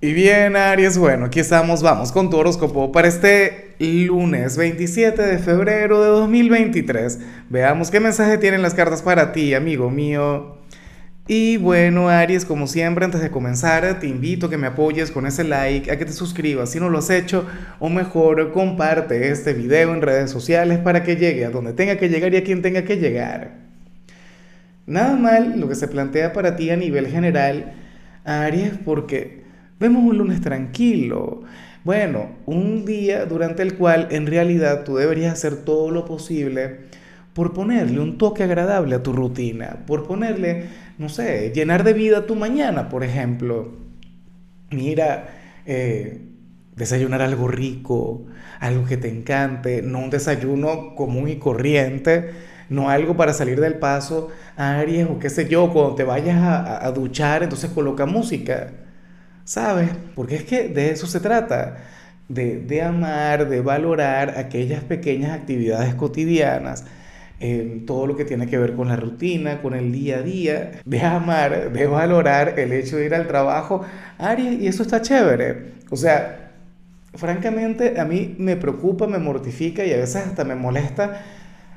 Y 0.00 0.12
bien, 0.12 0.54
Aries, 0.54 0.96
bueno, 0.96 1.24
aquí 1.24 1.40
estamos, 1.40 1.82
vamos 1.82 2.12
con 2.12 2.30
tu 2.30 2.36
horóscopo 2.36 2.92
para 2.92 3.08
este 3.08 3.74
lunes 3.80 4.56
27 4.56 5.20
de 5.20 5.38
febrero 5.38 6.00
de 6.00 6.06
2023. 6.10 7.18
Veamos 7.50 7.90
qué 7.90 7.98
mensaje 7.98 8.38
tienen 8.38 8.62
las 8.62 8.74
cartas 8.74 9.02
para 9.02 9.32
ti, 9.32 9.54
amigo 9.54 9.90
mío. 9.90 10.58
Y 11.26 11.56
bueno, 11.56 12.08
Aries, 12.10 12.44
como 12.44 12.68
siempre, 12.68 13.06
antes 13.06 13.20
de 13.20 13.32
comenzar, 13.32 13.98
te 13.98 14.06
invito 14.06 14.46
a 14.46 14.50
que 14.50 14.56
me 14.56 14.68
apoyes 14.68 15.10
con 15.10 15.26
ese 15.26 15.42
like, 15.42 15.90
a 15.90 15.98
que 15.98 16.04
te 16.04 16.12
suscribas 16.12 16.70
si 16.70 16.78
no 16.78 16.90
lo 16.90 16.98
has 16.98 17.10
hecho, 17.10 17.44
o 17.80 17.88
mejor, 17.88 18.52
comparte 18.52 19.32
este 19.32 19.52
video 19.52 19.92
en 19.92 20.02
redes 20.02 20.30
sociales 20.30 20.78
para 20.78 21.02
que 21.02 21.16
llegue 21.16 21.44
a 21.44 21.50
donde 21.50 21.72
tenga 21.72 21.96
que 21.96 22.08
llegar 22.08 22.32
y 22.34 22.36
a 22.36 22.44
quien 22.44 22.62
tenga 22.62 22.84
que 22.84 22.98
llegar. 22.98 23.50
Nada 24.86 25.16
mal 25.16 25.58
lo 25.58 25.68
que 25.68 25.74
se 25.74 25.88
plantea 25.88 26.32
para 26.32 26.54
ti 26.54 26.70
a 26.70 26.76
nivel 26.76 27.08
general, 27.08 27.72
Aries, 28.24 28.74
porque 28.84 29.47
Vemos 29.78 30.02
un 30.02 30.18
lunes 30.18 30.40
tranquilo. 30.40 31.42
Bueno, 31.84 32.30
un 32.46 32.84
día 32.84 33.26
durante 33.26 33.62
el 33.62 33.76
cual 33.76 34.08
en 34.10 34.26
realidad 34.26 34.84
tú 34.84 34.96
deberías 34.96 35.32
hacer 35.34 35.64
todo 35.64 35.90
lo 35.90 36.04
posible 36.04 36.80
por 37.32 37.52
ponerle 37.54 38.00
un 38.00 38.18
toque 38.18 38.42
agradable 38.42 38.96
a 38.96 39.02
tu 39.02 39.12
rutina, 39.12 39.84
por 39.86 40.06
ponerle, 40.06 40.64
no 40.98 41.08
sé, 41.08 41.52
llenar 41.54 41.84
de 41.84 41.92
vida 41.92 42.26
tu 42.26 42.34
mañana, 42.34 42.88
por 42.88 43.04
ejemplo. 43.04 43.72
Mira, 44.70 45.28
eh, 45.66 46.22
desayunar 46.74 47.22
algo 47.22 47.46
rico, 47.48 48.26
algo 48.60 48.84
que 48.84 48.96
te 48.96 49.08
encante, 49.08 49.82
no 49.82 50.00
un 50.00 50.10
desayuno 50.10 50.96
común 50.96 51.28
y 51.28 51.36
corriente, 51.36 52.30
no 52.68 52.90
algo 52.90 53.16
para 53.16 53.32
salir 53.32 53.60
del 53.60 53.74
paso, 53.74 54.28
Aries, 54.56 55.06
o 55.08 55.18
qué 55.20 55.30
sé 55.30 55.48
yo, 55.48 55.72
cuando 55.72 55.94
te 55.94 56.04
vayas 56.04 56.38
a, 56.38 56.84
a 56.84 56.90
duchar, 56.92 57.44
entonces 57.44 57.70
coloca 57.70 58.04
música 58.06 58.72
¿Sabes? 59.48 59.88
Porque 60.14 60.34
es 60.34 60.44
que 60.44 60.68
de 60.68 60.90
eso 60.90 61.06
se 61.06 61.20
trata, 61.20 61.78
de, 62.28 62.82
amar, 62.82 63.48
de 63.48 63.62
valorar 63.62 64.34
aquellas 64.36 64.84
pequeñas 64.84 65.32
actividades 65.32 65.94
cotidianas, 65.94 66.84
todo 67.86 68.06
lo 68.06 68.14
que 68.14 68.26
tiene 68.26 68.46
que 68.46 68.58
ver 68.58 68.74
con 68.74 68.88
la 68.88 68.96
rutina, 68.96 69.62
con 69.62 69.72
el 69.72 69.90
día 69.90 70.18
a 70.18 70.22
día, 70.22 70.72
de 70.84 71.00
amar, 71.00 71.72
de 71.72 71.86
valorar 71.86 72.58
el 72.58 72.74
hecho 72.74 72.98
de 72.98 73.06
ir 73.06 73.14
al 73.14 73.26
trabajo, 73.26 73.86
Aries, 74.18 74.60
y 74.60 74.66
eso 74.66 74.82
está 74.82 75.00
chévere. 75.00 75.72
O 75.88 75.96
sea, 75.96 76.50
francamente 77.14 77.98
a 77.98 78.04
mí 78.04 78.36
me 78.38 78.54
preocupa, 78.56 79.06
me 79.06 79.18
mortifica 79.18 79.82
y 79.82 79.94
a 79.94 79.96
veces 79.96 80.26
hasta 80.26 80.44
me 80.44 80.56
molesta 80.56 81.22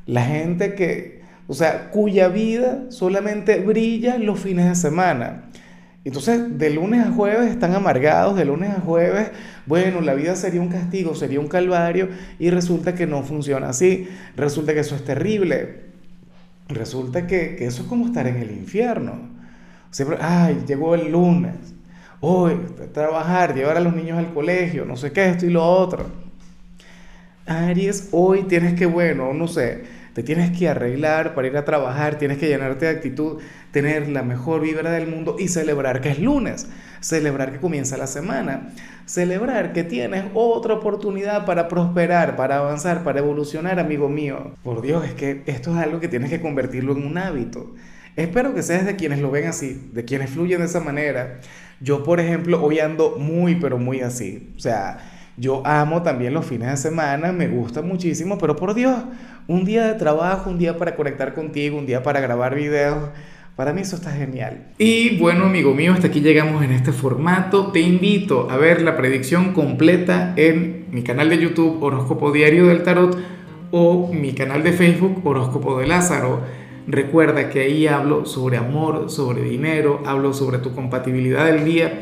la 0.07 0.25
gente 0.25 0.75
que, 0.75 1.21
o 1.47 1.53
sea, 1.53 1.89
cuya 1.89 2.27
vida 2.27 2.87
solamente 2.89 3.59
brilla 3.59 4.17
los 4.17 4.41
fines 4.41 4.67
de 4.67 4.75
semana. 4.75 5.45
Entonces, 6.03 6.57
de 6.57 6.71
lunes 6.71 7.05
a 7.05 7.11
jueves 7.11 7.51
están 7.51 7.75
amargados, 7.75 8.35
de 8.35 8.45
lunes 8.45 8.71
a 8.71 8.79
jueves, 8.81 9.29
bueno, 9.67 10.01
la 10.01 10.15
vida 10.15 10.35
sería 10.35 10.59
un 10.59 10.69
castigo, 10.69 11.13
sería 11.13 11.39
un 11.39 11.47
calvario, 11.47 12.09
y 12.39 12.49
resulta 12.49 12.95
que 12.95 13.05
no 13.05 13.21
funciona 13.21 13.69
así, 13.69 14.09
resulta 14.35 14.73
que 14.73 14.79
eso 14.79 14.95
es 14.95 15.05
terrible, 15.05 15.81
resulta 16.67 17.27
que, 17.27 17.63
eso 17.65 17.83
es 17.83 17.87
como 17.87 18.07
estar 18.07 18.25
en 18.25 18.37
el 18.37 18.49
infierno. 18.49 19.29
Siempre, 19.91 20.17
ay, 20.19 20.63
llegó 20.67 20.95
el 20.95 21.11
lunes, 21.11 21.55
hoy, 22.19 22.57
trabajar, 22.93 23.53
llevar 23.53 23.77
a 23.77 23.81
los 23.81 23.95
niños 23.95 24.17
al 24.17 24.33
colegio, 24.33 24.85
no 24.85 24.97
sé 24.97 25.11
qué, 25.11 25.29
esto 25.29 25.45
y 25.45 25.51
lo 25.51 25.63
otro. 25.63 26.07
Aries, 27.45 28.09
hoy 28.11 28.43
tienes 28.43 28.73
que, 28.73 28.87
bueno, 28.87 29.33
no 29.33 29.47
sé, 29.47 29.83
te 30.13 30.23
tienes 30.23 30.57
que 30.57 30.67
arreglar 30.67 31.33
para 31.33 31.47
ir 31.47 31.57
a 31.57 31.65
trabajar, 31.65 32.17
tienes 32.17 32.37
que 32.37 32.47
llenarte 32.47 32.85
de 32.85 32.91
actitud, 32.91 33.41
tener 33.71 34.09
la 34.09 34.23
mejor 34.23 34.61
vibra 34.61 34.91
del 34.91 35.07
mundo 35.07 35.37
y 35.39 35.47
celebrar 35.47 36.01
que 36.01 36.09
es 36.09 36.19
lunes, 36.19 36.67
celebrar 36.99 37.51
que 37.51 37.59
comienza 37.59 37.97
la 37.97 38.07
semana, 38.07 38.69
celebrar 39.05 39.73
que 39.73 39.83
tienes 39.83 40.25
otra 40.33 40.75
oportunidad 40.75 41.45
para 41.45 41.67
prosperar, 41.67 42.35
para 42.35 42.57
avanzar, 42.57 43.03
para 43.03 43.19
evolucionar, 43.19 43.79
amigo 43.79 44.09
mío. 44.09 44.55
Por 44.63 44.81
Dios, 44.81 45.05
es 45.05 45.13
que 45.13 45.43
esto 45.45 45.71
es 45.71 45.77
algo 45.77 45.99
que 45.99 46.07
tienes 46.07 46.29
que 46.29 46.41
convertirlo 46.41 46.93
en 46.93 47.05
un 47.05 47.17
hábito. 47.17 47.73
Espero 48.17 48.53
que 48.53 48.61
seas 48.61 48.85
de 48.85 48.97
quienes 48.97 49.19
lo 49.19 49.31
ven 49.31 49.47
así, 49.47 49.89
de 49.93 50.03
quienes 50.03 50.29
fluyen 50.31 50.59
de 50.59 50.65
esa 50.65 50.81
manera. 50.81 51.39
Yo, 51.79 52.03
por 52.03 52.19
ejemplo, 52.19 52.61
hoy 52.61 52.79
ando 52.79 53.17
muy, 53.17 53.55
pero 53.55 53.77
muy 53.77 54.01
así. 54.01 54.51
O 54.57 54.59
sea, 54.59 54.97
yo 55.41 55.63
amo 55.65 56.03
también 56.03 56.35
los 56.35 56.45
fines 56.45 56.69
de 56.69 56.77
semana, 56.77 57.31
me 57.31 57.47
gusta 57.47 57.81
muchísimo, 57.81 58.37
pero 58.37 58.55
por 58.55 58.75
Dios, 58.75 58.95
un 59.47 59.65
día 59.65 59.87
de 59.87 59.95
trabajo, 59.95 60.51
un 60.51 60.59
día 60.59 60.77
para 60.77 60.95
conectar 60.95 61.33
contigo, 61.33 61.79
un 61.79 61.87
día 61.87 62.03
para 62.03 62.21
grabar 62.21 62.53
videos, 62.53 63.09
para 63.55 63.73
mí 63.73 63.81
eso 63.81 63.95
está 63.95 64.11
genial. 64.11 64.67
Y 64.77 65.17
bueno, 65.17 65.45
amigo 65.45 65.73
mío, 65.73 65.93
hasta 65.93 66.07
aquí 66.07 66.21
llegamos 66.21 66.63
en 66.63 66.71
este 66.71 66.91
formato. 66.91 67.71
Te 67.71 67.79
invito 67.79 68.51
a 68.51 68.57
ver 68.57 68.83
la 68.83 68.95
predicción 68.95 69.53
completa 69.53 70.33
en 70.35 70.85
mi 70.91 71.01
canal 71.01 71.29
de 71.29 71.39
YouTube 71.39 71.81
Horóscopo 71.81 72.31
Diario 72.31 72.67
del 72.67 72.83
Tarot 72.83 73.17
o 73.71 74.13
mi 74.13 74.33
canal 74.33 74.61
de 74.61 74.73
Facebook 74.73 75.25
Horóscopo 75.25 75.79
de 75.79 75.87
Lázaro. 75.87 76.41
Recuerda 76.85 77.49
que 77.49 77.61
ahí 77.61 77.87
hablo 77.87 78.27
sobre 78.27 78.57
amor, 78.57 79.09
sobre 79.09 79.41
dinero, 79.41 80.03
hablo 80.05 80.33
sobre 80.33 80.59
tu 80.59 80.75
compatibilidad 80.75 81.45
del 81.45 81.65
día 81.65 82.01